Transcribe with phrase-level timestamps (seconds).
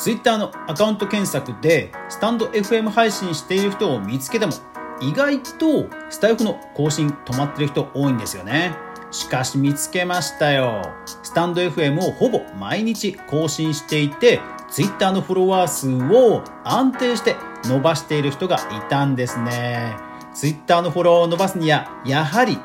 [0.00, 4.52] Twitter のアカウント検索でスタンド FM 配信している人を見つけても
[5.02, 8.74] 意外とスタイフの更新止まってる人多いんですよね。
[9.10, 10.82] しかし見つけましたよ。
[11.04, 14.40] スタンド FM をほぼ毎日更新していて
[14.70, 19.96] Twitter のフォロワー数を安定して伸ばしている人がいたんですね。
[20.32, 22.58] Twitter のフォロワーを伸ばすにはやはり。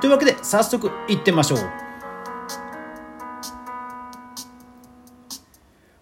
[0.00, 1.81] というわけで早速行ってみましょう。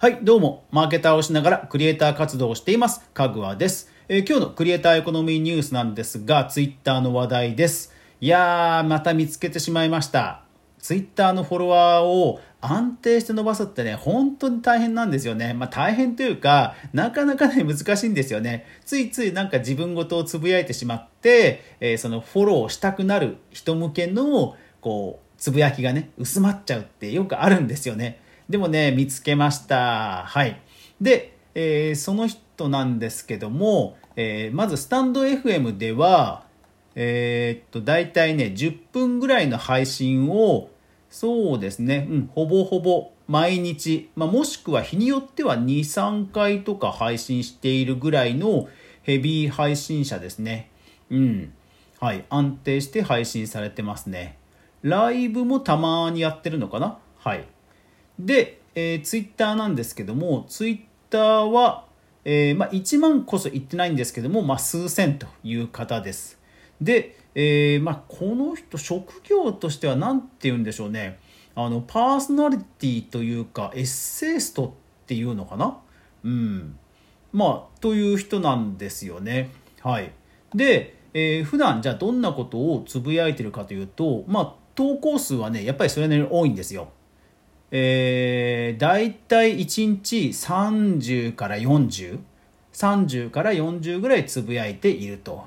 [0.03, 7.93] はいどうもマーケターをしながらクリエイター活動をしていますかぐわですえー、今日のクリエイターエコノミーニュースなんですが、ツイッターの話題です。
[8.19, 10.43] いやー、また見つけてしまいました。
[10.79, 15.53] ツイッターのフォロワーを安定して伸ばすってね、本当に大変なんですよね。
[15.53, 18.65] まあ大変というか、なかなかね、難しいんですよね。
[18.87, 28.23] ついついなんか自分ごとをつぶやいてしまって、えー、そのフォローしたくなる人向けの、こう、つぶやきがね、薄まっちゃうってよくあるんですよね。
[28.51, 30.25] でもね、見つけました。
[30.27, 30.61] はい。
[31.01, 36.45] で、えー、その人なんですけども、えー、まずスタンド FM では、
[36.97, 40.69] えー、っと、大体ね、10分ぐらいの配信を、
[41.11, 48.69] そうですね、うん、ほぼほぼ毎日、まあ、もしくは日によっては2、3回とか配信しているぐらいの
[49.03, 50.70] ヘビー配信者ですね。
[51.09, 51.53] うん。
[52.01, 54.39] はい、安定して配信されてますね。
[54.83, 56.98] ライブもたまにやってるのかな？
[57.19, 57.47] はい。
[58.27, 61.87] で、えー、ツイッターなんですけども、ツイッターは、
[62.25, 66.39] えー、まあ、1万こそ言ってないんですけども、まあ、数千という方です。
[66.81, 71.19] で、えー、まあ、この人職業としては何て言うんでしょうね。
[71.55, 74.71] あのパーソナリティというかエッセイストっ
[75.07, 75.79] ていうのかな。
[76.25, 76.79] うん。
[77.33, 79.51] まあという人なんですよね。
[79.83, 80.13] はい。
[80.55, 86.89] で、えー、普段じゃあどんなことをつぶやいてるかというとまあ投稿数はねやっぱりそれなりに多いんですよ。
[87.71, 95.45] えー、大体1日30から4030から40ぐらいつぶやいていると。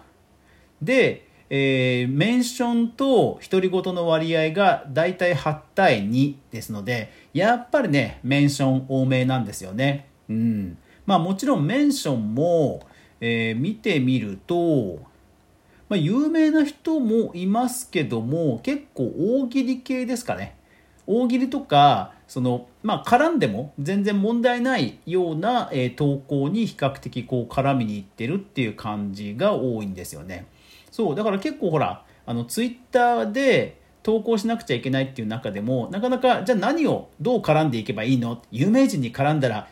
[0.81, 10.07] で、えー、メンションと独り言の割合が大体8対2ですのでやっぱりねメンション多めなんですよね。
[10.29, 10.77] うん。
[11.05, 12.81] まあもちろんメンションも、
[13.19, 15.11] えー、見てみると
[15.93, 20.55] まあ、有名な人もいますけども結構大喜利系ですかね。
[21.07, 30.47] 大喜利とかその、まあ、絡んでも全然問題ないような、えー、投稿に比較的こう絡みにいってるっていう感じが多いんですよね。
[30.91, 38.41] そうだから結構ほらあのツイッターで投稿しなくちゃいけないっていう中でもなかなかじゃあ何をどう絡んでいけばいいの？
[38.51, 39.67] 有名人に絡んだら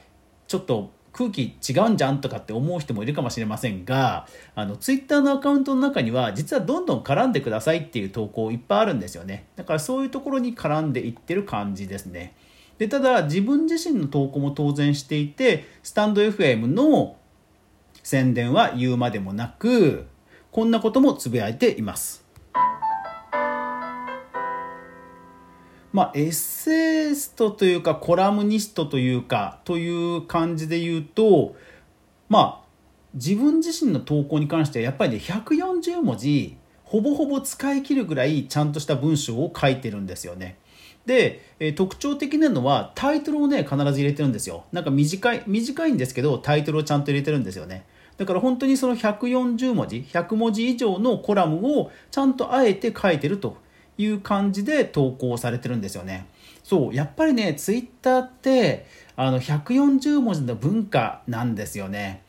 [0.47, 9.47] ちょっと空気違うんじゃんとかって思う人もいるかもしれませんがあのツイッターのアカウントの中には実はどんどん絡んでくださいっていう投稿いっぱいあるんですよね。
[9.55, 12.35] だからそういうところに絡んでいってる感じですね。
[12.77, 17.17] でただ自分自身の投稿も当然していてスタンド FM の
[18.01, 20.07] 宣伝は言うまでもなく
[20.51, 22.25] こんなこともつぶやいています。
[25.93, 31.55] まあ、エッセイストというかコラムニストというかという感じで言うと
[32.29, 32.65] まあ
[33.13, 40.57] 自分自身の投稿に関してはやっぱりね140文字ほぼほぼ使い切るぐらいちゃんとした文章を書いてるんですよね。
[41.05, 44.65] で、えー、特徴的なのはタイトルをね必ず入れてるんですよ。
[44.71, 47.85] なんか短い短いんですけどタイトルをちゃんと入れてるんですよね。
[48.17, 53.57] だから本当にその140文字100文字以上のコラムをちゃんとあえて書いてると
[53.97, 56.27] いう感じで投稿されてるんですよね。
[56.63, 58.85] そうやっぱりねツイッターって
[59.15, 62.23] あの140文字の文化なんですよね。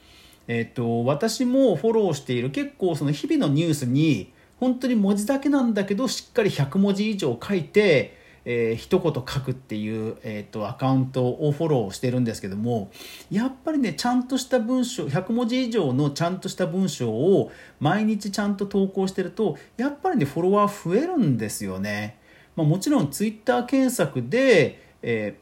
[0.48, 12.90] えっ、と私もフォローしている結構その日々のニュースに本当に文字だけなんだけどしっかり100文字以上書いてえー、一言書くっていう、えーと、アカウントをフォローしてるんですけども
[13.30, 22.18] やっぱりねちゃんとした文章100文字以上のちゃんとした文章を毎日ちゃんと投稿してるとやっぱりねフォロワー増えるんですよね。
[22.56, 25.38] まあ、もちろんツイッター検索で、え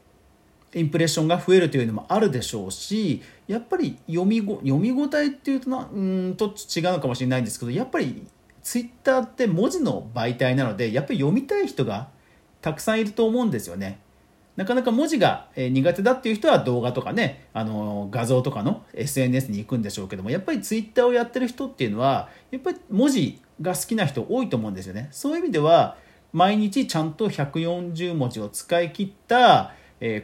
[0.71, 8.25] ー、インプレッションが増えるというのもあるでしょうしやっぱり読みご読み応えっていうとなうんと違うのかもしれないんですけどやっぱり
[8.63, 12.09] ツイッターって文字の媒体なのでやっぱり読みたい人が
[12.61, 13.99] たくさんいると思うんですよね。
[14.55, 25.07] なかなか文字が苦手だっていう人は動画とかね、あの画像とかの SNS に行くんでしょうけども、やっぱり Twitter をやってる人っていうのは、やっぱり文字が好きな人多いと思うんですよね。
[25.11, 25.97] そういう意味では、
[26.33, 29.73] 毎日ちゃんと140文字を使い切った、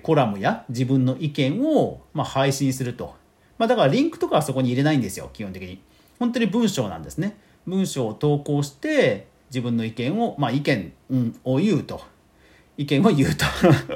[0.04, 3.16] コラムや自分の意見を、ま配信すると。
[3.58, 5.80] まあ、だからリンクとかはそこに入れないんですよ、基本的に。
[6.20, 7.38] 本当に文章なんですね。
[7.66, 10.94] 文章を投稿して、自分の意見を、まあ、意見、
[11.44, 12.02] を言うと。
[12.78, 13.46] 意見を言うと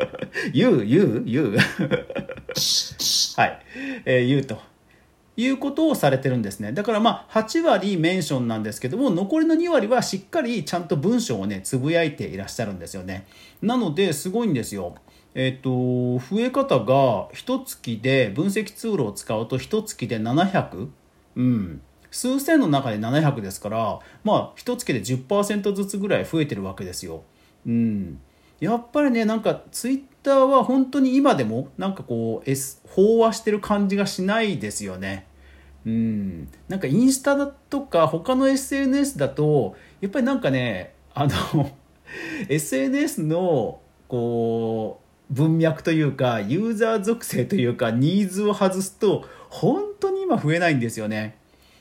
[0.54, 1.58] 言う言う言う
[3.38, 3.60] はい、
[4.06, 4.72] えー、言うと。
[5.38, 6.74] いうことをされてるんですね。
[6.74, 13.26] だからまあ8割メンションなんですけども残りの2割はしっかりちゃんと文章をねつぶやいていらっしゃるんですよね。
[13.62, 14.96] なのですごいんですよ。
[15.34, 20.90] えっ、ー、と増え方が1月で分析ツールを使うと1月で700、
[21.38, 21.82] うん、
[22.12, 27.24] 数千の中で700ですからまあ1月で10%ずつぐらい増えてるわけですよ。
[27.66, 28.20] うん、
[28.62, 35.28] やっぱりねなんかツイッターは本当に今でもなんかこう、S、飽和してる感じがしないですよね。
[35.84, 41.72] うん、なんかインスタだとか他の SNS だとやっぱりなんかねあの
[42.50, 51.36] SNS のこう文脈というかユーザー属性というかニーズを外すと本当に今増えないんですよね。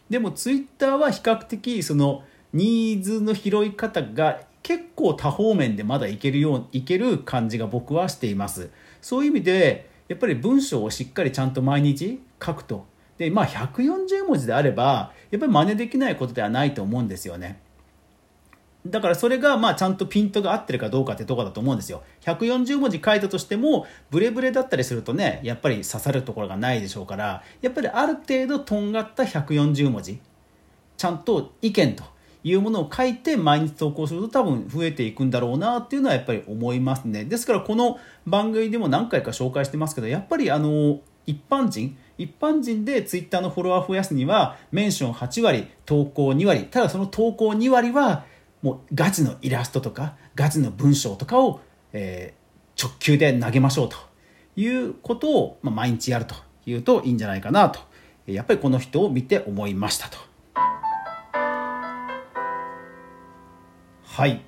[0.08, 2.24] でもツイッターは比較的その
[2.54, 8.70] ニーズの拾い方が結構多方面でまだいけるよういける感じが僕はしています。
[9.00, 12.86] そういう意味でやっぱり文章をしっかりちゃんと毎日書くと。
[13.16, 17.60] でまあ140文字であればやっぱり真似できないことではないと思うんですよね。
[18.86, 22.02] だからそれがまあちゃんとピントが合ってるかどうかってとこだと思うんですよ。
[22.22, 30.18] 140文字書いたとしてもブレブレだったりするとねやっぱり刺さるところがないでしょうからやっぱりある程度とんがった140文字
[30.96, 32.04] ちゃんと意見と
[32.42, 48.24] いうものを書いて毎日投稿すると多分増えていくんだろうなっていうのはやっぱり思いますねですからこの番組でも何回か紹介してますけどやっぱりあの一般人一般人でツイッターのフォロワー増やすにはメンション8割投稿2割ただその投稿2割は
[48.62, 51.60] もうガチのイラストとかガチの文章とかを、
[51.92, 53.96] えー、直球で投げましょうと
[54.56, 56.34] いうことを、まあ、毎日やると
[56.66, 57.80] いうといいんじゃないかなと
[58.26, 60.29] やっぱりこの人を見て思いましたと。
[64.10, 64.42] はい。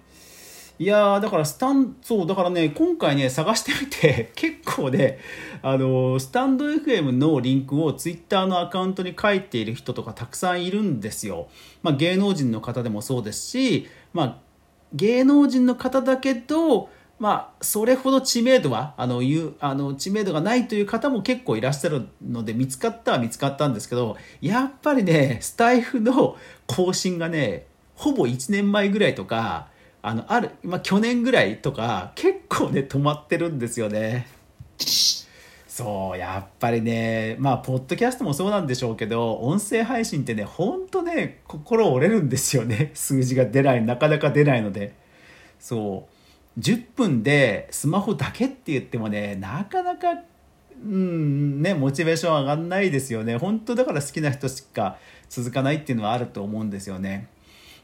[0.79, 5.19] いやだからスタンそうだからね今回ね探してみて 結構ね
[5.62, 11.47] あのスタンド FM のリンクをツイッターのアカウントに書いている人とかたくさんいるんですよ、
[11.82, 14.37] まあ、芸能人の方でもそうですし、まあ、
[14.93, 16.88] 芸能人の方だけど
[17.20, 26.37] まあ、それほど知名度はあのいうあの知名度がないという方も結構いらっしゃるので見つかったは見つかったんですけどやっぱりねスタイフの
[26.67, 27.69] 更新がね
[28.03, 29.69] ほぼ1年前ぐらいとか
[30.03, 34.27] あのある、まあ、去年ぐらいとか結構ね止まってるんですよね。
[35.69, 42.91] そうやっぱりねまあポッドキャストもそうなんでしょうけど音声配信ってねほんとね心折れるんですよね。
[42.95, 44.95] 数字が出ないなかなか出ないので。
[45.61, 46.09] そ
[46.57, 46.61] う。
[46.61, 50.23] 10分でスマホだけって言ってもねなかなか
[50.85, 53.37] うんねモチベーション上がんないですよね。
[53.37, 57.29] 本当だから好きな人しか続かないっていうのはあると思うんですよね。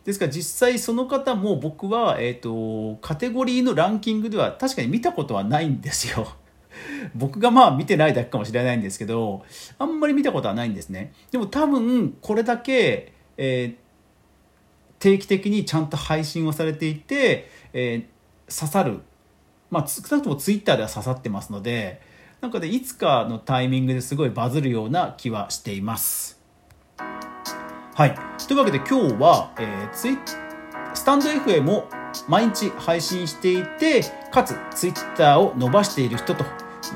[0.09, 6.27] ですから実際その方も僕は、えーと、カテゴリーのランキングでは確かに見たことはないんですよ。
[7.15, 9.45] 僕がまあ見てないだけかもしれないんですけど
[9.79, 11.13] あんまり見たことはないんですね。
[11.31, 13.77] でも多分これだけ、えー、
[14.99, 19.01] 定期的にちゃんと配信をされていて、えー、刺さる、
[19.71, 22.01] まあ、少なくともツイッターでは刺さってますので
[22.41, 26.38] なんかでいつかのタイミングですごいバズるような気はしています。
[27.99, 28.15] はい。
[28.47, 30.19] というわけで今日は、えー、ツイ
[30.95, 31.89] スタンド FM を
[32.29, 36.45] 毎日配信していて、かつツイッターを伸ばしている人と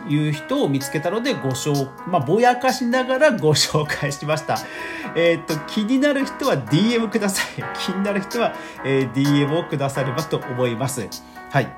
[0.08, 4.56] いう人を見つけたのでご紹まあ、ぼやかしながら ご紹介しました。
[5.16, 7.64] えっ、と、気になる人は DM ください。
[7.84, 8.54] 気になる人は、
[8.84, 11.08] えー、DM をくださればと思います。
[11.50, 11.68] はい。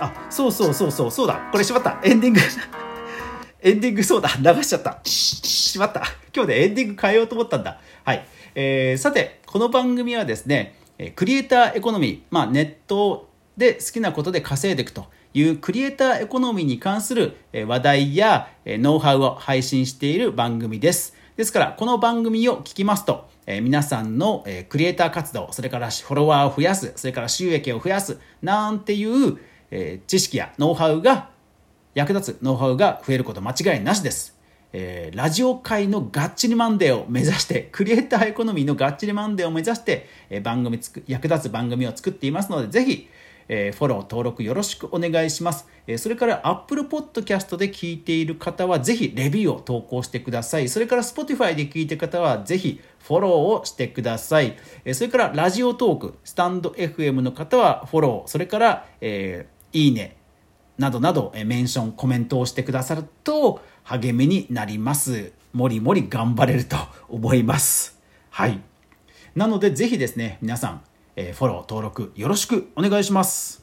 [0.00, 1.38] あ、そうそうそうそう、そうだ。
[1.52, 1.98] これしまった。
[2.02, 2.40] エンディング。
[3.60, 4.30] エンディングそうだ。
[4.38, 5.00] 流しちゃった。
[5.04, 6.02] しまった。
[6.34, 7.78] 今日でエンディング変えようと思ったんだ。
[8.04, 8.26] はい。
[8.56, 10.76] えー、さて、この番組はですね、
[11.16, 21.16] クリエイターエコノミー、まあ、ネットで好きなことで稼いでいくというクリエイターエコノミーに関する話題やノウハウを配信している番組です。
[21.36, 29.36] ですから、この番組を聞きますと、え皆さんの、えクリエイター活動、それからフォロワーを増やす、それから収益を増やす、なんていう、
[29.72, 31.30] え知識やノウハウが
[31.94, 34.33] 役立つノウハウが増えること間違いなしです。
[34.76, 43.08] えー、ラジオ界のがっちりマンデーを目指して、クリエイターエコノミーのがっちりマンデーを目指して、えー、番組つく、役立つ番組を作っていますので、ぜひ、
[43.46, 45.68] えー、フォロー、登録よろしくお願いします。
[45.86, 50.68] え、それから Apple Podcast で聞いている方は、ぜひレビューを投稿してください。
[50.68, 54.56] それから Spotify で聞いている方は、ぜひフォローをしてください。
[54.84, 60.16] え、それからラジオトーク、スタンド FM の方はフォロー、それから、え、いいね、
[60.78, 65.32] などなど、えメンション、コメントをしてくださると、励みになります。
[65.52, 66.76] もりもり頑張れると
[67.08, 68.00] 思います。
[68.30, 68.60] はい。
[69.34, 70.82] なので、ぜひですね、皆さん、
[71.16, 73.62] えフォロー、登録よろしくお願いします。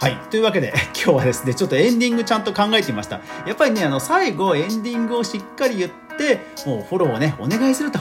[0.00, 0.16] はい。
[0.30, 3.20] というわけで、 今日はですね、ちょっとエンディングちゃんと考えてみました。
[3.46, 8.00] やっぱりね、あの、最後、エンディングをしっかり言って、もうフォローをね、お願いすると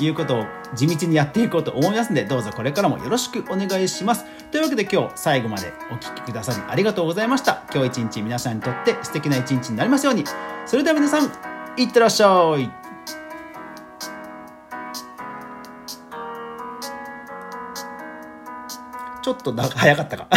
[0.00, 4.24] いうことを地道にやっていこうと思いますので、どうぞこれからもよろしくお願いします。
[4.50, 7.62] というわけで今日最後までお聴きくださりありがとうございました。
[7.72, 10.24] 今日一日皆さんにとって素敵な一日になりますように。
[10.66, 11.30] それでは皆さん、
[11.76, 12.70] いってらっしゃい。
[19.22, 20.28] ちょっと早かったか